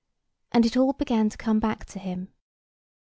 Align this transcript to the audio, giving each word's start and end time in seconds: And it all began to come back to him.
And 0.51 0.65
it 0.65 0.75
all 0.75 0.93
began 0.93 1.29
to 1.29 1.37
come 1.37 1.59
back 1.59 1.85
to 1.85 1.99
him. 1.99 2.33